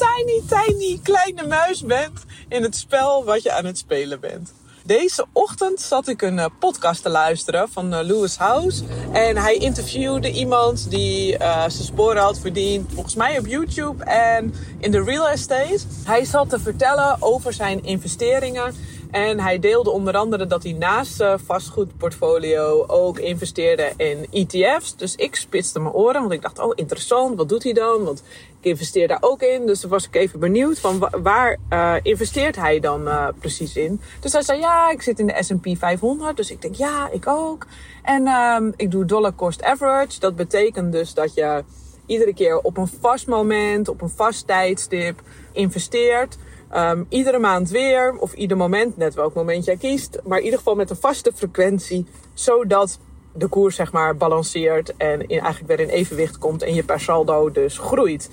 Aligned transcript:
tiny, 0.00 0.42
tiny 0.48 1.00
kleine 1.02 1.46
muis 1.46 1.82
bent 1.82 2.24
in 2.48 2.62
het 2.62 2.76
spel 2.76 3.24
wat 3.24 3.42
je 3.42 3.52
aan 3.52 3.64
het 3.64 3.78
spelen 3.78 4.20
bent. 4.20 4.52
Deze 4.84 5.26
ochtend 5.32 5.80
zat 5.80 6.08
ik 6.08 6.22
een 6.22 6.38
eh, 6.38 6.46
podcast 6.58 7.02
te 7.02 7.08
luisteren 7.08 7.68
van 7.68 7.94
eh, 7.94 8.04
Lewis 8.04 8.36
House. 8.36 8.84
En 9.12 9.36
hij 9.36 9.54
interviewde 9.54 10.30
iemand 10.30 10.90
die 10.90 11.32
uh, 11.32 11.58
zijn 11.68 11.84
sporen 11.84 12.22
had 12.22 12.38
verdiend, 12.38 12.92
volgens 12.92 13.14
mij 13.14 13.38
op 13.38 13.46
YouTube 13.46 14.04
en 14.04 14.54
in 14.78 14.90
de 14.90 15.02
real 15.02 15.28
estate. 15.28 15.80
Hij 16.04 16.24
zat 16.24 16.48
te 16.48 16.58
vertellen 16.58 17.16
over 17.20 17.52
zijn 17.52 17.84
investeringen 17.84 18.74
en 19.10 19.40
hij 19.40 19.58
deelde 19.58 19.90
onder 19.90 20.16
andere 20.16 20.46
dat 20.46 20.62
hij 20.62 20.72
naast 20.72 21.14
zijn 21.14 21.38
vastgoedportfolio 21.38 22.84
ook 22.86 23.18
investeerde 23.18 23.92
in 23.96 24.26
ETF's. 24.30 24.96
Dus 24.96 25.14
ik 25.14 25.36
spitste 25.36 25.80
mijn 25.80 25.94
oren, 25.94 26.20
want 26.20 26.32
ik 26.32 26.42
dacht, 26.42 26.58
oh 26.58 26.72
interessant, 26.74 27.36
wat 27.36 27.48
doet 27.48 27.62
hij 27.62 27.72
dan? 27.72 28.04
Want 28.04 28.22
ik 28.60 28.70
investeer 28.70 29.08
daar 29.08 29.18
ook 29.20 29.42
in. 29.42 29.66
Dus 29.66 29.80
dan 29.80 29.90
was 29.90 30.06
ik 30.06 30.14
even 30.14 30.40
benieuwd 30.40 30.78
van 30.78 31.08
waar 31.22 31.56
uh, 31.72 31.94
investeert 32.02 32.56
hij 32.56 32.80
dan 32.80 33.08
uh, 33.08 33.28
precies 33.38 33.76
in? 33.76 34.00
Dus 34.20 34.32
hij 34.32 34.42
zei, 34.42 34.58
ja, 34.58 34.90
ik 34.90 35.02
zit 35.02 35.18
in 35.18 35.26
de 35.26 35.36
S&P 35.38 35.78
500. 35.78 36.36
Dus 36.36 36.50
ik 36.50 36.62
denk, 36.62 36.74
ja, 36.74 37.08
ik 37.12 37.26
ook. 37.26 37.66
En 38.02 38.26
um, 38.26 38.72
ik 38.76 38.90
doe 38.90 39.04
dollar 39.04 39.34
cost 39.34 39.62
average. 39.62 40.20
Dat 40.20 40.36
betekent 40.36 40.92
dus 40.92 41.14
dat 41.14 41.34
je 41.34 41.64
iedere 42.06 42.34
keer 42.34 42.58
op 42.58 42.76
een 42.76 42.90
vast 43.00 43.26
moment, 43.26 43.88
op 43.88 44.02
een 44.02 44.12
vast 44.16 44.46
tijdstip 44.46 45.20
investeert. 45.52 46.36
Um, 46.74 47.06
iedere 47.08 47.38
maand 47.38 47.70
weer, 47.70 48.16
of 48.18 48.32
ieder 48.32 48.56
moment, 48.56 48.96
net 48.96 49.14
welk 49.14 49.34
moment 49.34 49.64
jij 49.64 49.76
kiest. 49.76 50.18
Maar 50.24 50.38
in 50.38 50.44
ieder 50.44 50.58
geval 50.58 50.74
met 50.74 50.90
een 50.90 50.96
vaste 50.96 51.32
frequentie, 51.34 52.06
zodat 52.34 52.98
de 53.32 53.46
koers 53.46 53.76
zeg 53.76 53.92
maar 53.92 54.16
balanceert 54.16 54.96
en 54.96 55.20
in, 55.20 55.40
eigenlijk 55.40 55.66
weer 55.66 55.80
in 55.80 55.88
evenwicht 55.88 56.38
komt 56.38 56.62
en 56.62 56.74
je 56.74 56.82
per 56.82 57.00
saldo 57.00 57.50
dus 57.50 57.78
groeit. 57.78 58.30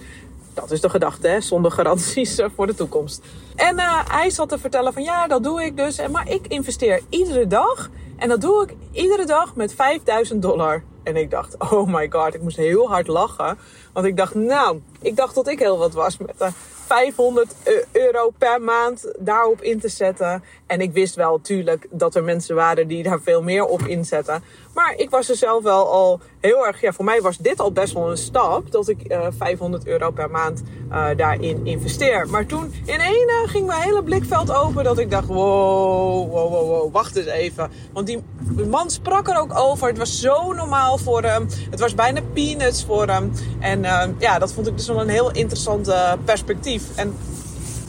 Dat 0.54 0.72
is 0.72 0.82
de 0.82 0.90
gedachte, 0.90 1.28
hè? 1.28 1.42
zonder 1.42 1.72
garanties 1.72 2.38
eh, 2.38 2.48
voor 2.56 2.68
de 2.68 2.76
toekomst. 2.76 3.22
En 3.56 3.76
uh, 3.76 4.00
hij 4.08 4.30
zat 4.30 4.50
te 4.50 4.60
vertellen 4.60 4.94
van 4.94 5.04
ja, 5.04 5.28
dat 5.28 5.44
doe 5.44 5.64
ik 5.64 5.78
dus. 5.78 6.08
Maar 6.08 6.30
ik 6.30 6.48
investeer 6.48 7.02
iedere 7.10 7.48
dag. 7.48 7.90
En 8.18 8.30
dat 8.30 8.42
doe 8.42 8.64
ik 8.64 8.76
iedere 8.92 9.26
dag 9.26 9.56
met 9.56 9.74
5000 9.74 10.42
dollar. 10.42 10.84
En 11.08 11.16
ik 11.16 11.32
dacht, 11.32 11.56
oh 11.72 11.94
my 11.94 12.08
god, 12.10 12.34
ik 12.34 12.42
moest 12.42 12.58
heel 12.58 12.88
hard 12.88 13.08
lachen. 13.08 13.58
Want 13.94 14.06
ik 14.06 14.18
dacht, 14.18 14.36
nou, 14.36 14.82
ik 15.02 15.16
dacht 15.16 15.36
dat 15.36 15.48
ik 15.48 15.60
heel 15.60 15.78
wat 15.78 15.94
was 15.94 16.18
met 16.18 16.42
uh, 16.42 16.48
500 16.86 17.56
euro 17.92 18.30
per 18.38 18.62
maand 18.62 19.12
daarop 19.20 19.62
in 19.62 19.80
te 19.80 19.88
zetten. 19.88 20.44
En 20.66 20.82
ik 20.82 20.92
wist 20.92 21.16
wel 21.16 21.32
natuurlijk 21.32 21.88
dat 21.90 22.16
er 22.16 22.24
mensen 22.24 22.56
waren 22.56 22.88
die 22.88 23.04
daar 23.04 23.22
veel 23.22 23.44
meer 23.44 23.66
op 23.66 23.82
inzetten. 23.82 24.44
Maar 24.78 24.94
ik 24.98 25.10
was 25.10 25.30
er 25.30 25.36
zelf 25.36 25.64
wel 25.64 25.92
al 25.92 26.20
heel 26.40 26.68
erg. 26.68 26.82
Ja, 26.82 26.92
voor 26.92 27.06
mij 27.06 27.22
was 27.22 27.38
dit 27.38 27.60
al 27.60 27.72
best 27.72 27.94
wel 27.94 28.10
een 28.10 28.18
stap. 28.18 28.72
Dat 28.72 28.88
ik 28.88 29.12
uh, 29.12 29.28
500 29.38 29.88
euro 29.88 30.12
per 30.12 30.30
maand 30.30 30.64
uh, 30.92 31.08
daarin 31.16 31.66
investeer. 31.66 32.28
Maar 32.30 32.46
toen 32.46 32.74
in 32.86 33.00
één 33.00 33.30
uh, 33.30 33.50
ging 33.50 33.66
mijn 33.66 33.82
hele 33.82 34.04
blikveld 34.04 34.52
open. 34.52 34.84
Dat 34.84 35.00
ik 35.00 35.12
dacht: 35.12 35.28
wow, 35.28 36.32
wow, 36.32 36.52
wow, 36.52 36.94
wacht 36.94 37.16
eens 37.16 37.26
even. 37.26 37.72
Want 37.94 38.08
die 38.08 38.24
man 38.70 38.90
sprak 38.90 39.28
er 39.28 39.40
ook 39.40 39.58
over. 39.58 39.88
Het 39.88 39.98
was 39.98 40.20
zo 40.20 40.54
normaal 40.54 40.98
voor 40.98 41.24
hem. 41.24 41.48
Het 41.70 41.80
was 41.80 41.96
bijna 41.96 42.22
peanuts 42.34 42.86
voor 42.86 43.08
hem. 43.08 43.32
En 43.60 43.82
ja, 44.20 44.40
dat 44.40 44.54
vond 44.54 44.68
ik 44.68 44.78
dus 44.78 44.88
wel 44.88 45.02
een 45.02 45.10
heel 45.10 45.32
interessant 45.32 45.94
perspectief. 46.26 46.84
En 46.96 47.18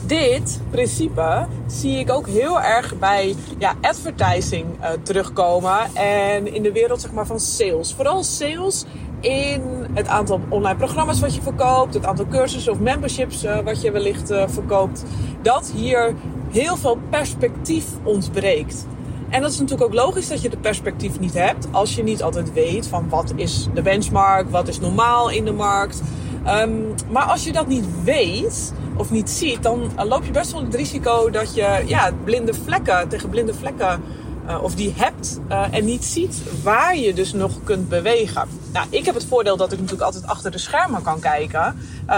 dit 0.09 0.61
principe 0.69 1.47
zie 1.67 1.99
ik 1.99 2.11
ook 2.11 2.27
heel 2.27 2.61
erg 2.61 2.99
bij 2.99 3.35
ja, 3.57 3.75
advertising 3.81 4.65
uh, 4.81 4.89
terugkomen. 5.03 5.95
En 5.95 6.53
in 6.53 6.63
de 6.63 6.71
wereld 6.71 7.01
zeg 7.01 7.11
maar, 7.11 7.25
van 7.25 7.39
sales. 7.39 7.93
Vooral 7.93 8.23
sales 8.23 8.85
in 9.19 9.61
het 9.93 10.07
aantal 10.07 10.41
online 10.49 10.77
programma's 10.77 11.19
wat 11.19 11.35
je 11.35 11.41
verkoopt. 11.41 11.93
Het 11.93 12.05
aantal 12.05 12.27
cursussen 12.27 12.71
of 12.71 12.79
memberships 12.79 13.43
uh, 13.43 13.59
wat 13.59 13.81
je 13.81 13.91
wellicht 13.91 14.31
uh, 14.31 14.43
verkoopt. 14.47 15.03
Dat 15.41 15.71
hier 15.75 16.15
heel 16.51 16.77
veel 16.77 16.97
perspectief 17.09 17.85
ontbreekt. 18.03 18.85
En 19.29 19.41
dat 19.41 19.51
is 19.51 19.59
natuurlijk 19.59 19.89
ook 19.89 20.05
logisch 20.05 20.27
dat 20.27 20.41
je 20.41 20.49
de 20.49 20.57
perspectief 20.57 21.19
niet 21.19 21.33
hebt. 21.33 21.67
Als 21.71 21.95
je 21.95 22.03
niet 22.03 22.23
altijd 22.23 22.53
weet 22.53 22.87
van 22.87 23.09
wat 23.09 23.33
is 23.35 23.67
de 23.73 23.81
benchmark, 23.81 24.49
wat 24.49 24.67
is 24.67 24.79
normaal 24.79 25.29
in 25.29 25.45
de 25.45 25.51
markt. 25.51 26.01
Um, 26.47 26.93
maar 27.09 27.23
als 27.23 27.43
je 27.43 27.51
dat 27.51 27.67
niet 27.67 27.85
weet 28.03 28.73
of 28.97 29.11
niet 29.11 29.29
ziet, 29.29 29.63
dan 29.63 29.91
loop 30.07 30.25
je 30.25 30.31
best 30.31 30.51
wel 30.51 30.63
het 30.63 30.75
risico 30.75 31.29
dat 31.29 31.55
je 31.55 31.83
ja, 31.85 32.11
blinde 32.23 32.53
vlekken 32.53 33.07
tegen 33.07 33.29
blinde 33.29 33.53
vlekken 33.53 34.01
uh, 34.47 34.63
of 34.63 34.75
die 34.75 34.93
hebt 34.95 35.39
uh, 35.49 35.65
en 35.71 35.85
niet 35.85 36.05
ziet 36.05 36.41
waar 36.63 36.97
je 36.97 37.13
dus 37.13 37.33
nog 37.33 37.63
kunt 37.63 37.89
bewegen. 37.89 38.47
Nou, 38.73 38.87
ik 38.89 39.05
heb 39.05 39.15
het 39.15 39.25
voordeel 39.25 39.57
dat 39.57 39.71
ik 39.71 39.77
natuurlijk 39.77 40.05
altijd 40.05 40.27
achter 40.27 40.51
de 40.51 40.57
schermen 40.57 41.01
kan 41.01 41.19
kijken 41.19 41.75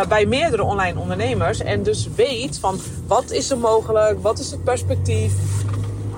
bij 0.07 0.25
meerdere 0.25 0.63
online 0.63 0.99
ondernemers 0.99 1.59
en 1.59 1.83
dus 1.83 2.07
weet 2.15 2.59
van 2.59 2.79
wat 3.07 3.31
is 3.31 3.49
er 3.49 3.57
mogelijk, 3.57 4.21
wat 4.21 4.39
is 4.39 4.51
het 4.51 4.63
perspectief. 4.63 5.33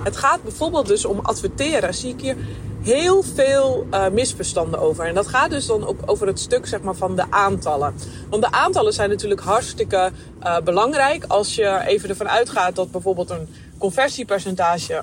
Het 0.02 0.16
gaat 0.16 0.42
bijvoorbeeld 0.42 0.86
dus 0.86 1.04
om 1.04 1.18
adverteren. 1.22 1.94
Zie 1.94 2.12
ik 2.12 2.20
hier 2.20 2.36
heel 2.84 3.22
veel 3.34 3.86
uh, 3.90 4.08
misverstanden 4.08 4.80
over. 4.80 5.06
En 5.06 5.14
dat 5.14 5.26
gaat 5.26 5.50
dus 5.50 5.66
dan 5.66 5.86
ook 5.86 5.98
over 6.06 6.26
het 6.26 6.40
stuk 6.40 6.66
zeg 6.66 6.80
maar, 6.80 6.94
van 6.94 7.16
de 7.16 7.24
aantallen. 7.30 7.94
Want 8.30 8.42
de 8.42 8.50
aantallen 8.50 8.92
zijn 8.92 9.10
natuurlijk 9.10 9.40
hartstikke 9.40 10.10
uh, 10.42 10.58
belangrijk. 10.58 11.24
Als 11.28 11.54
je 11.54 11.80
even 11.86 12.08
ervan 12.08 12.28
uitgaat 12.28 12.76
dat 12.76 12.90
bijvoorbeeld 12.90 13.30
een 13.30 13.48
conversiepercentage 13.78 15.02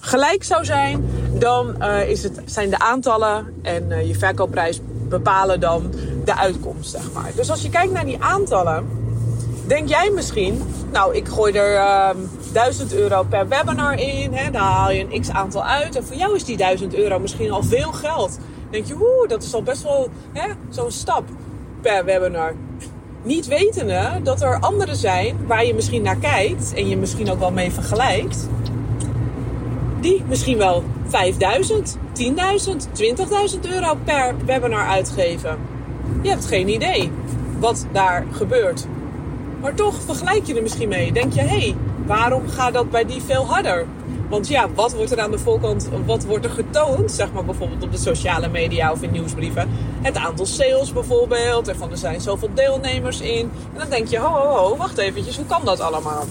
gelijk 0.00 0.44
zou 0.44 0.64
zijn, 0.64 1.10
dan 1.38 1.76
uh, 1.78 2.08
is 2.08 2.22
het, 2.22 2.40
zijn 2.44 2.70
de 2.70 2.78
aantallen 2.78 3.54
en 3.62 4.06
je 4.06 4.14
verkoopprijs 4.14 4.80
bepalen 5.08 5.60
dan 5.60 5.92
de 6.24 6.36
uitkomst. 6.36 6.90
Zeg 6.90 7.12
maar. 7.12 7.30
Dus 7.34 7.50
als 7.50 7.62
je 7.62 7.70
kijkt 7.70 7.92
naar 7.92 8.04
die 8.04 8.22
aantallen, 8.22 8.88
denk 9.66 9.88
jij 9.88 10.10
misschien, 10.10 10.62
nou 10.92 11.14
ik 11.14 11.28
gooi 11.28 11.52
er 11.52 11.74
uh, 11.74 12.10
1000 12.52 12.94
euro 12.94 13.22
per 13.22 13.48
webinar 13.48 13.98
in. 13.98 14.32
Hè, 14.32 14.50
dan 14.50 14.62
haal 14.62 14.90
je 14.90 15.06
een 15.10 15.20
x 15.20 15.30
aantal 15.30 15.64
uit. 15.64 15.96
En 15.96 16.04
voor 16.04 16.16
jou 16.16 16.34
is 16.34 16.44
die 16.44 16.56
1000 16.56 16.94
euro 16.94 17.18
misschien 17.18 17.50
al 17.50 17.62
veel 17.62 17.92
geld. 17.92 18.36
Dan 18.36 18.70
denk 18.70 18.86
je, 18.86 18.94
oeh, 18.94 19.28
dat 19.28 19.42
is 19.42 19.54
al 19.54 19.62
best 19.62 19.82
wel 19.82 20.08
zo'n 20.70 20.90
stap 20.90 21.24
per 21.80 22.04
webinar. 22.04 22.54
Niet 23.22 23.46
wetende 23.46 24.20
dat 24.22 24.42
er 24.42 24.60
anderen 24.60 24.96
zijn 24.96 25.36
waar 25.46 25.64
je 25.64 25.74
misschien 25.74 26.02
naar 26.02 26.16
kijkt 26.16 26.74
en 26.74 26.88
je 26.88 26.96
misschien 26.96 27.30
ook 27.30 27.38
wel 27.38 27.52
mee 27.52 27.72
vergelijkt. 27.72 28.48
Die 30.00 30.24
misschien 30.28 30.58
wel 30.58 30.84
5000, 31.06 31.96
10.000, 31.96 32.30
20.000 33.54 33.60
euro 33.60 33.94
per 34.04 34.34
webinar 34.44 34.86
uitgeven. 34.86 35.58
Je 36.22 36.28
hebt 36.28 36.46
geen 36.46 36.68
idee 36.68 37.10
wat 37.58 37.86
daar 37.92 38.26
gebeurt. 38.30 38.86
Maar 39.60 39.74
toch 39.74 40.00
vergelijk 40.02 40.46
je 40.46 40.54
er 40.54 40.62
misschien 40.62 40.88
mee. 40.88 41.12
Denk 41.12 41.32
je, 41.32 41.40
hé, 41.40 41.46
hey, 41.46 41.76
waarom 42.16 42.48
gaat 42.48 42.72
dat 42.72 42.90
bij 42.90 43.04
die 43.04 43.22
veel 43.22 43.46
harder? 43.46 43.86
Want 44.28 44.48
ja, 44.48 44.68
wat 44.74 44.94
wordt 44.94 45.12
er 45.12 45.20
aan 45.20 45.30
de 45.30 45.38
voorkant, 45.38 45.88
wat 46.06 46.24
wordt 46.24 46.44
er 46.44 46.50
getoond, 46.50 47.10
zeg 47.10 47.32
maar 47.32 47.44
bijvoorbeeld 47.44 47.82
op 47.82 47.92
de 47.92 47.98
sociale 47.98 48.48
media 48.48 48.92
of 48.92 49.02
in 49.02 49.10
nieuwsbrieven? 49.10 49.68
Het 50.02 50.16
aantal 50.16 50.46
sales 50.46 50.92
bijvoorbeeld, 50.92 51.68
en 51.68 51.76
van 51.76 51.90
er 51.90 51.96
zijn 51.96 52.20
zoveel 52.20 52.48
deelnemers 52.54 53.20
in. 53.20 53.50
En 53.72 53.78
dan 53.78 53.88
denk 53.88 54.08
je, 54.08 54.18
ho, 54.18 54.28
ho, 54.28 54.56
ho, 54.56 54.76
wacht 54.76 54.98
eventjes, 54.98 55.36
hoe 55.36 55.46
kan 55.46 55.64
dat 55.64 55.80
allemaal? 55.80 56.24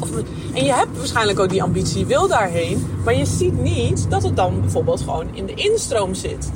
Of, 0.00 0.08
en 0.54 0.64
je 0.64 0.72
hebt 0.72 0.96
waarschijnlijk 0.96 1.40
ook 1.40 1.48
die 1.48 1.62
ambitie, 1.62 2.06
wil 2.06 2.28
daarheen, 2.28 2.86
maar 3.04 3.14
je 3.14 3.26
ziet 3.26 3.62
niet 3.62 4.10
dat 4.10 4.22
het 4.22 4.36
dan 4.36 4.60
bijvoorbeeld 4.60 5.00
gewoon 5.00 5.26
in 5.32 5.46
de 5.46 5.54
instroom 5.54 6.14
zit. 6.14 6.50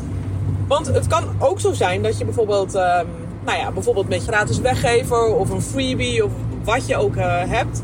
Want 0.68 0.86
het 0.86 1.06
kan 1.06 1.24
ook 1.38 1.60
zo 1.60 1.72
zijn 1.72 2.02
dat 2.02 2.18
je 2.18 2.24
bijvoorbeeld, 2.24 2.74
um, 2.74 3.06
nou 3.44 3.58
ja, 3.58 3.70
bijvoorbeeld 3.72 4.08
met 4.08 4.22
gratis 4.22 4.58
weggever 4.58 5.34
of 5.34 5.50
een 5.50 5.62
freebie 5.62 6.24
of 6.24 6.30
wat 6.64 6.86
je 6.86 6.96
ook 6.96 7.16
uh, 7.16 7.24
hebt, 7.26 7.82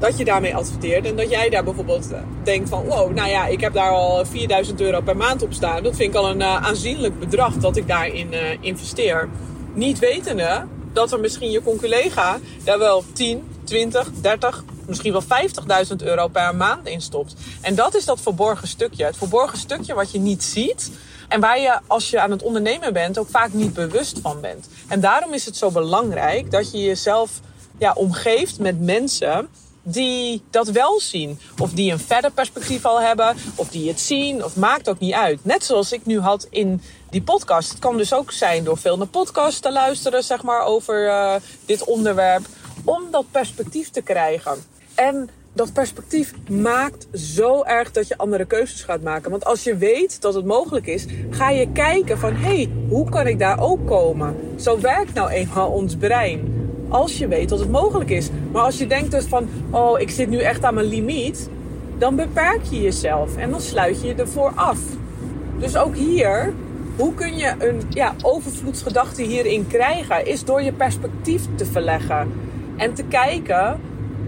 dat 0.00 0.18
je 0.18 0.24
daarmee 0.24 0.56
adverteert. 0.56 1.06
En 1.06 1.16
dat 1.16 1.30
jij 1.30 1.48
daar 1.48 1.64
bijvoorbeeld 1.64 2.08
denkt 2.44 2.68
van, 2.68 2.84
wow, 2.84 3.14
nou 3.14 3.28
ja, 3.28 3.46
ik 3.46 3.60
heb 3.60 3.72
daar 3.72 3.90
al 3.90 4.24
4000 4.24 4.80
euro 4.80 5.00
per 5.00 5.16
maand 5.16 5.42
op 5.42 5.52
staan. 5.52 5.82
Dat 5.82 5.96
vind 5.96 6.14
ik 6.14 6.20
al 6.20 6.30
een 6.30 6.40
uh, 6.40 6.66
aanzienlijk 6.66 7.18
bedrag 7.18 7.54
dat 7.54 7.76
ik 7.76 7.88
daarin 7.88 8.32
uh, 8.32 8.38
investeer. 8.60 9.28
Niet 9.74 9.98
wetende 9.98 10.64
dat 10.92 11.12
er 11.12 11.20
misschien 11.20 11.50
je 11.50 11.62
conculega 11.62 12.38
daar 12.64 12.78
wel 12.78 13.04
10, 13.12 13.48
20, 13.64 14.10
30, 14.20 14.64
misschien 14.86 15.12
wel 15.12 15.22
50.000 15.22 15.96
euro 16.04 16.28
per 16.28 16.54
maand 16.54 16.86
in 16.86 17.00
stopt. 17.00 17.34
En 17.60 17.74
dat 17.74 17.94
is 17.94 18.04
dat 18.04 18.20
verborgen 18.20 18.68
stukje. 18.68 19.04
Het 19.04 19.16
verborgen 19.16 19.58
stukje 19.58 19.94
wat 19.94 20.12
je 20.12 20.18
niet 20.18 20.42
ziet. 20.42 20.90
En 21.28 21.40
waar 21.40 21.60
je 21.60 21.78
als 21.86 22.10
je 22.10 22.20
aan 22.20 22.30
het 22.30 22.42
ondernemen 22.42 22.92
bent 22.92 23.18
ook 23.18 23.28
vaak 23.30 23.52
niet 23.52 23.74
bewust 23.74 24.18
van 24.22 24.40
bent. 24.40 24.68
En 24.88 25.00
daarom 25.00 25.34
is 25.34 25.44
het 25.44 25.56
zo 25.56 25.70
belangrijk 25.70 26.50
dat 26.50 26.72
je 26.72 26.78
jezelf 26.78 27.40
ja, 27.78 27.92
omgeeft 27.92 28.58
met 28.58 28.80
mensen 28.80 29.48
die 29.82 30.42
dat 30.50 30.68
wel 30.68 31.00
zien. 31.00 31.38
Of 31.58 31.72
die 31.72 31.92
een 31.92 31.98
verder 31.98 32.30
perspectief 32.30 32.84
al 32.84 33.00
hebben. 33.00 33.36
Of 33.54 33.68
die 33.68 33.88
het 33.88 34.00
zien. 34.00 34.44
Of 34.44 34.56
maakt 34.56 34.88
ook 34.88 34.98
niet 34.98 35.14
uit. 35.14 35.44
Net 35.44 35.64
zoals 35.64 35.92
ik 35.92 36.06
nu 36.06 36.20
had 36.20 36.46
in 36.50 36.82
die 37.10 37.22
podcast. 37.22 37.70
Het 37.70 37.78
kan 37.78 37.96
dus 37.96 38.14
ook 38.14 38.32
zijn 38.32 38.64
door 38.64 38.78
veel 38.78 38.96
naar 38.96 39.06
podcasts 39.06 39.60
te 39.60 39.72
luisteren, 39.72 40.24
zeg 40.24 40.42
maar, 40.42 40.64
over 40.64 41.06
uh, 41.06 41.34
dit 41.66 41.84
onderwerp. 41.84 42.46
Om 42.84 43.02
dat 43.10 43.24
perspectief 43.30 43.90
te 43.90 44.02
krijgen. 44.02 44.64
En 44.94 45.30
dat 45.52 45.72
perspectief 45.72 46.32
maakt 46.48 47.06
zo 47.12 47.62
erg 47.62 47.90
dat 47.90 48.08
je 48.08 48.18
andere 48.18 48.44
keuzes 48.44 48.82
gaat 48.82 49.02
maken. 49.02 49.30
Want 49.30 49.44
als 49.44 49.62
je 49.62 49.76
weet 49.76 50.20
dat 50.20 50.34
het 50.34 50.44
mogelijk 50.44 50.86
is, 50.86 51.06
ga 51.30 51.50
je 51.50 51.72
kijken 51.72 52.18
van 52.18 52.34
hé, 52.34 52.54
hey, 52.54 52.70
hoe 52.88 53.08
kan 53.08 53.26
ik 53.26 53.38
daar 53.38 53.60
ook 53.60 53.86
komen? 53.86 54.36
Zo 54.56 54.80
werkt 54.80 55.14
nou 55.14 55.30
eenmaal 55.30 55.70
ons 55.70 55.96
brein. 55.96 56.59
Als 56.90 57.18
je 57.18 57.28
weet 57.28 57.48
dat 57.48 57.58
het 57.58 57.70
mogelijk 57.70 58.10
is. 58.10 58.28
Maar 58.52 58.62
als 58.62 58.78
je 58.78 58.86
denkt 58.86 59.10
dus 59.10 59.24
van 59.24 59.48
oh, 59.70 60.00
ik 60.00 60.10
zit 60.10 60.28
nu 60.28 60.38
echt 60.38 60.64
aan 60.64 60.74
mijn 60.74 60.86
limiet, 60.86 61.48
dan 61.98 62.16
beperk 62.16 62.62
je 62.70 62.80
jezelf 62.80 63.36
en 63.36 63.50
dan 63.50 63.60
sluit 63.60 64.00
je 64.00 64.06
je 64.06 64.14
ervoor 64.14 64.52
af. 64.54 64.78
Dus 65.58 65.76
ook 65.76 65.96
hier, 65.96 66.52
hoe 66.96 67.14
kun 67.14 67.36
je 67.36 67.54
een 67.58 67.82
ja, 67.88 68.14
overvloedsgedachte 68.22 69.22
hierin 69.22 69.66
krijgen? 69.66 70.26
Is 70.26 70.44
door 70.44 70.62
je 70.62 70.72
perspectief 70.72 71.42
te 71.54 71.66
verleggen 71.66 72.32
en 72.76 72.94
te 72.94 73.04
kijken 73.04 73.80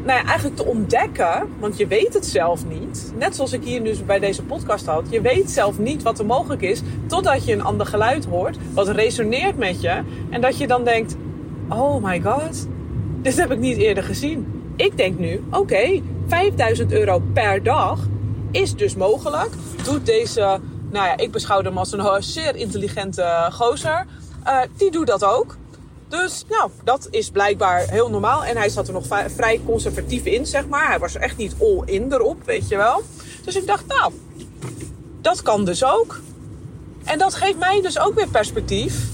nou 0.05 0.19
ja, 0.19 0.25
eigenlijk 0.27 0.57
te 0.57 0.65
ontdekken, 0.65 1.49
want 1.59 1.77
je 1.77 1.87
weet 1.87 2.15
het 2.15 2.27
zelf 2.27 2.67
niet. 2.67 3.13
Net 3.19 3.37
zoals 3.37 3.53
ik 3.53 3.65
hier 3.65 3.81
nu 3.81 3.95
bij 4.07 4.19
deze 4.19 4.43
podcast 4.43 4.87
had. 4.87 5.05
Je 5.11 5.21
weet 5.21 5.51
zelf 5.51 5.79
niet 5.79 6.03
wat 6.03 6.19
er 6.19 6.27
mogelijk 6.27 6.63
is, 6.63 6.83
totdat 7.07 7.45
je 7.45 7.53
een 7.53 7.63
ander 7.63 7.87
geluid 7.87 8.25
hoort, 8.25 8.57
wat 8.75 8.89
resoneert 8.89 9.59
met 9.59 9.81
je. 9.81 10.03
En 10.31 10.41
dat 10.41 10.59
je 10.59 10.67
dan 10.67 10.85
denkt, 10.85 11.17
oh 11.73 12.05
my 12.05 12.21
god, 12.21 12.67
dit 13.23 13.37
heb 13.37 13.51
ik 13.51 13.59
niet 13.59 13.77
eerder 13.77 14.05
gezien. 14.05 14.63
Ik 14.77 14.97
denk 14.97 15.19
nu, 15.19 15.45
oké, 15.51 16.03
5000 16.27 16.93
euro 16.93 17.23
per 17.33 17.63
dag 17.63 17.99
is 18.51 18.75
dus 18.75 18.95
mogelijk. 18.95 19.51
Doet 19.85 20.07
deze, 20.07 20.41
nou 20.91 21.07
ja, 21.07 21.17
ik 21.17 21.31
beschouw 21.31 21.63
hem 21.63 21.79
als 21.79 21.93
een 21.93 22.23
zeer 22.23 22.57
intelligente 22.57 23.49
gozer. 23.53 24.07
Uh, 24.47 24.61
die 24.77 24.91
doet 24.91 25.07
dat 25.07 25.25
ook. 25.25 25.57
Dus 26.09 26.45
nou, 26.49 26.71
dat 26.85 27.09
is 27.11 27.31
blijkbaar 27.31 27.89
heel 27.89 28.11
normaal. 28.11 28.45
En 28.45 28.57
hij 28.57 28.69
zat 28.69 28.87
er 28.87 28.93
nog 28.93 29.07
vrij 29.27 29.61
conservatief 29.67 30.25
in, 30.25 30.47
zeg 30.47 30.69
maar. 30.69 30.89
Hij 30.89 30.99
was 30.99 31.17
echt 31.17 31.37
niet 31.37 31.55
all 31.61 31.83
in 31.85 32.13
erop, 32.13 32.45
weet 32.45 32.69
je 32.69 32.77
wel. 32.77 33.03
Dus 33.45 33.57
ik 33.57 33.67
dacht, 33.67 33.87
nou, 33.87 34.13
dat 35.21 35.43
kan 35.43 35.65
dus 35.65 35.85
ook. 35.85 36.21
En 37.05 37.19
dat 37.19 37.35
geeft 37.35 37.59
mij 37.59 37.81
dus 37.81 37.99
ook 37.99 38.15
weer 38.15 38.29
perspectief. 38.29 39.12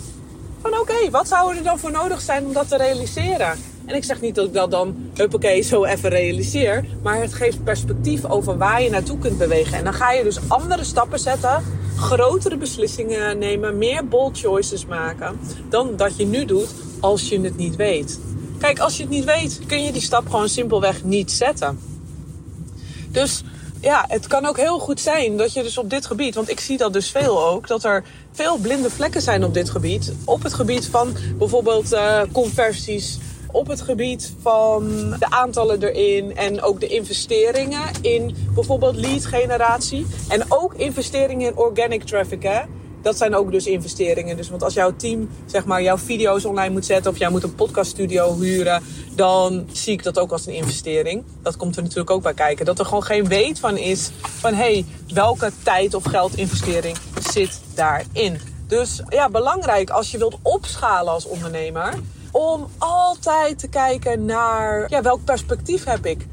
Van 0.60 0.78
oké, 0.78 1.10
wat 1.10 1.28
zou 1.28 1.56
er 1.56 1.62
dan 1.62 1.78
voor 1.78 1.90
nodig 1.90 2.20
zijn 2.20 2.46
om 2.46 2.52
dat 2.52 2.68
te 2.68 2.76
realiseren? 2.76 3.58
En 3.84 3.94
ik 3.94 4.04
zeg 4.04 4.20
niet 4.20 4.34
dat 4.34 4.46
ik 4.46 4.52
dat 4.52 4.70
dan, 4.70 5.10
huppakee, 5.14 5.62
zo 5.62 5.84
even 5.84 6.10
realiseer. 6.10 6.84
Maar 7.02 7.20
het 7.20 7.34
geeft 7.34 7.64
perspectief 7.64 8.24
over 8.24 8.58
waar 8.58 8.82
je 8.82 8.90
naartoe 8.90 9.18
kunt 9.18 9.38
bewegen. 9.38 9.78
En 9.78 9.84
dan 9.84 9.94
ga 9.94 10.12
je 10.12 10.22
dus 10.22 10.38
andere 10.48 10.84
stappen 10.84 11.18
zetten. 11.18 11.64
Grotere 11.96 12.56
beslissingen 12.56 13.38
nemen. 13.38 13.78
Meer 13.78 14.08
bold 14.08 14.38
choices 14.38 14.86
maken. 14.86 15.40
Dan 15.68 15.96
dat 15.96 16.16
je 16.16 16.26
nu 16.26 16.44
doet 16.44 16.74
als 17.00 17.28
je 17.28 17.40
het 17.40 17.56
niet 17.56 17.76
weet. 17.76 18.20
Kijk, 18.58 18.78
als 18.78 18.96
je 18.96 19.02
het 19.02 19.12
niet 19.12 19.24
weet, 19.24 19.60
kun 19.66 19.82
je 19.82 19.92
die 19.92 20.02
stap 20.02 20.28
gewoon 20.28 20.48
simpelweg 20.48 21.04
niet 21.04 21.32
zetten. 21.32 21.78
Dus 23.10 23.42
ja, 23.80 24.04
het 24.08 24.26
kan 24.26 24.46
ook 24.46 24.56
heel 24.56 24.78
goed 24.78 25.00
zijn 25.00 25.36
dat 25.36 25.52
je 25.52 25.62
dus 25.62 25.78
op 25.78 25.90
dit 25.90 26.06
gebied, 26.06 26.34
want 26.34 26.50
ik 26.50 26.60
zie 26.60 26.76
dat 26.76 26.92
dus 26.92 27.10
veel 27.10 27.46
ook, 27.46 27.68
dat 27.68 27.84
er 27.84 28.04
veel 28.32 28.56
blinde 28.56 28.90
vlekken 28.90 29.22
zijn 29.22 29.44
op 29.44 29.54
dit 29.54 29.70
gebied. 29.70 30.12
Op 30.24 30.42
het 30.42 30.54
gebied 30.54 30.86
van 30.86 31.16
bijvoorbeeld 31.38 31.92
uh, 31.92 32.22
conversies, 32.32 33.18
op 33.52 33.66
het 33.68 33.80
gebied 33.80 34.32
van 34.40 34.84
de 35.18 35.30
aantallen 35.30 35.82
erin 35.82 36.36
en 36.36 36.62
ook 36.62 36.80
de 36.80 36.86
investeringen 36.86 37.82
in 38.00 38.36
bijvoorbeeld 38.54 38.96
lead 38.96 39.26
generatie. 39.26 40.06
En 40.28 40.42
ook 40.48 40.74
investeringen 40.74 41.48
in 41.48 41.56
organic 41.56 42.04
traffic. 42.04 42.42
Hè? 42.42 42.60
dat 43.02 43.16
zijn 43.16 43.34
ook 43.34 43.50
dus 43.50 43.66
investeringen. 43.66 44.36
Dus 44.36 44.50
want 44.50 44.62
als 44.62 44.74
jouw 44.74 44.96
team 44.96 45.28
zeg 45.46 45.64
maar 45.64 45.82
jouw 45.82 45.98
video's 45.98 46.44
online 46.44 46.72
moet 46.72 46.86
zetten 46.86 47.10
of 47.10 47.18
jij 47.18 47.30
moet 47.30 47.42
een 47.42 47.54
podcaststudio 47.54 48.40
huren, 48.40 48.82
dan 49.18 49.66
zie 49.72 49.92
ik 49.92 50.02
dat 50.02 50.18
ook 50.18 50.32
als 50.32 50.46
een 50.46 50.54
investering. 50.54 51.24
Dat 51.42 51.56
komt 51.56 51.76
er 51.76 51.82
natuurlijk 51.82 52.10
ook 52.10 52.22
bij 52.22 52.34
kijken. 52.34 52.64
Dat 52.64 52.78
er 52.78 52.84
gewoon 52.84 53.02
geen 53.02 53.28
weet 53.28 53.60
van 53.60 53.76
is 53.76 54.10
van 54.20 54.54
hé, 54.54 54.72
hey, 54.72 54.84
welke 55.14 55.52
tijd 55.62 55.94
of 55.94 56.04
geldinvestering 56.04 56.96
zit 57.30 57.60
daarin. 57.74 58.40
Dus 58.66 59.02
ja, 59.08 59.28
belangrijk 59.28 59.90
als 59.90 60.10
je 60.10 60.18
wilt 60.18 60.38
opschalen 60.42 61.12
als 61.12 61.26
ondernemer, 61.26 61.94
om 62.30 62.68
altijd 62.78 63.58
te 63.58 63.68
kijken 63.68 64.24
naar 64.24 64.86
ja, 64.90 65.02
welk 65.02 65.24
perspectief 65.24 65.84
heb 65.84 66.06
ik? 66.06 66.26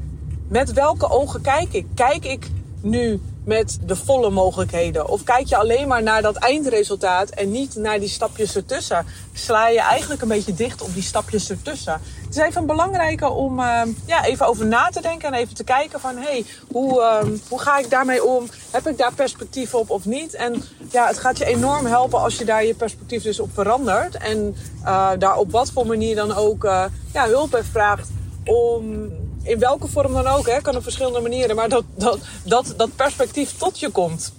Met 0.48 0.72
welke 0.72 1.10
ogen 1.10 1.40
kijk 1.40 1.72
ik? 1.72 1.86
Kijk 1.94 2.24
ik 2.24 2.50
nu 2.80 3.20
met 3.44 3.78
de 3.82 3.96
volle 3.96 4.30
mogelijkheden? 4.30 5.08
Of 5.08 5.22
kijk 5.22 5.46
je 5.46 5.56
alleen 5.56 5.88
maar 5.88 6.02
naar 6.02 6.22
dat 6.22 6.36
eindresultaat 6.36 7.30
en 7.30 7.50
niet 7.50 7.74
naar 7.76 8.00
die 8.00 8.08
stapjes 8.08 8.56
ertussen? 8.56 9.06
Sla 9.32 9.68
je 9.68 9.80
eigenlijk 9.80 10.22
een 10.22 10.28
beetje 10.28 10.54
dicht 10.54 10.82
op 10.82 10.94
die 10.94 11.02
stapjes 11.02 11.50
ertussen? 11.50 12.00
Het 12.36 12.44
is 12.44 12.50
even 12.50 12.66
belangrijker 12.66 13.30
om 13.30 13.60
uh, 13.60 13.82
ja, 14.06 14.24
even 14.24 14.46
over 14.46 14.66
na 14.66 14.88
te 14.88 15.00
denken 15.00 15.32
en 15.32 15.34
even 15.34 15.54
te 15.54 15.64
kijken 15.64 16.00
van... 16.00 16.16
hey, 16.16 16.44
hoe, 16.72 17.00
uh, 17.00 17.38
hoe 17.48 17.60
ga 17.60 17.78
ik 17.78 17.90
daarmee 17.90 18.24
om? 18.24 18.48
Heb 18.70 18.88
ik 18.88 18.98
daar 18.98 19.14
perspectief 19.14 19.74
op 19.74 19.90
of 19.90 20.04
niet? 20.04 20.34
En 20.34 20.62
ja, 20.90 21.06
het 21.06 21.18
gaat 21.18 21.38
je 21.38 21.44
enorm 21.44 21.86
helpen 21.86 22.20
als 22.20 22.36
je 22.36 22.44
daar 22.44 22.64
je 22.64 22.74
perspectief 22.74 23.22
dus 23.22 23.40
op 23.40 23.50
verandert. 23.52 24.16
En 24.16 24.56
uh, 24.84 25.10
daar 25.18 25.36
op 25.36 25.50
wat 25.50 25.70
voor 25.70 25.86
manier 25.86 26.14
dan 26.14 26.34
ook 26.34 26.64
uh, 26.64 26.84
ja, 27.12 27.26
hulp 27.26 27.52
heeft 27.52 27.68
vraagt 27.68 28.08
om 28.44 29.10
in 29.42 29.58
welke 29.58 29.88
vorm 29.88 30.12
dan 30.12 30.26
ook, 30.26 30.46
hè, 30.46 30.60
kan 30.60 30.76
op 30.76 30.82
verschillende 30.82 31.20
manieren, 31.20 31.56
maar 31.56 31.68
dat, 31.68 31.84
dat, 31.94 32.18
dat, 32.42 32.74
dat 32.76 32.96
perspectief 32.96 33.56
tot 33.56 33.78
je 33.78 33.90
komt. 33.90 34.32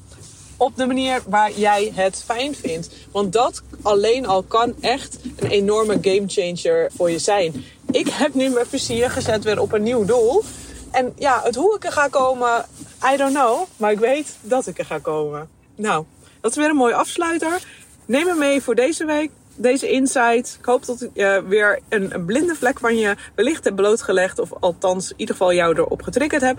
Op 0.57 0.75
de 0.75 0.85
manier 0.85 1.21
waar 1.27 1.51
jij 1.51 1.91
het 1.93 2.23
fijn 2.25 2.55
vindt. 2.55 2.89
Want 3.11 3.33
dat 3.33 3.61
alleen 3.81 4.27
al 4.27 4.43
kan 4.43 4.73
echt 4.81 5.17
een 5.35 5.49
enorme 5.49 5.97
gamechanger 6.01 6.91
voor 6.95 7.11
je 7.11 7.19
zijn. 7.19 7.63
Ik 7.91 8.07
heb 8.07 8.33
nu 8.33 8.49
mijn 8.49 8.67
plezier 8.67 9.09
gezet 9.09 9.43
weer 9.43 9.61
op 9.61 9.73
een 9.73 9.83
nieuw 9.83 10.05
doel. 10.05 10.43
En 10.91 11.13
ja, 11.15 11.41
het 11.43 11.55
hoe 11.55 11.75
ik 11.75 11.85
er 11.85 11.91
ga 11.91 12.07
komen, 12.07 12.65
I 13.13 13.17
don't 13.17 13.33
know. 13.33 13.65
Maar 13.77 13.91
ik 13.91 13.99
weet 13.99 14.37
dat 14.41 14.67
ik 14.67 14.79
er 14.79 14.85
ga 14.85 14.99
komen. 14.99 15.49
Nou, 15.75 16.05
dat 16.41 16.51
is 16.51 16.57
weer 16.57 16.69
een 16.69 16.75
mooie 16.75 16.95
afsluiter. 16.95 17.61
Neem 18.05 18.25
me 18.25 18.33
mee 18.33 18.61
voor 18.61 18.75
deze 18.75 19.05
week 19.05 19.31
deze 19.57 19.89
insight. 19.89 20.57
Ik 20.59 20.65
hoop 20.65 20.85
dat 20.85 21.01
ik 21.01 21.09
uh, 21.13 21.37
weer 21.37 21.79
een, 21.89 22.25
blinde 22.25 22.55
vlek 22.55 22.79
van 22.79 22.97
je 22.97 23.15
wellicht 23.35 23.63
heb 23.63 23.75
blootgelegd. 23.75 24.39
Of 24.39 24.53
althans 24.59 25.11
in 25.11 25.15
ieder 25.17 25.35
geval 25.35 25.53
jou 25.53 25.75
erop 25.75 26.01
getriggerd 26.01 26.41
heb. 26.41 26.57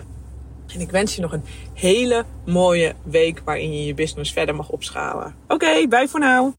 En 0.73 0.79
ik 0.79 0.91
wens 0.91 1.15
je 1.15 1.21
nog 1.21 1.33
een 1.33 1.43
hele 1.73 2.25
mooie 2.45 2.95
week 3.03 3.41
waarin 3.45 3.73
je 3.73 3.85
je 3.85 3.93
business 3.93 4.31
verder 4.31 4.55
mag 4.55 4.69
opschalen. 4.69 5.35
Oké, 5.43 5.53
okay, 5.53 5.87
bye 5.87 6.07
voor 6.07 6.19
nu. 6.19 6.58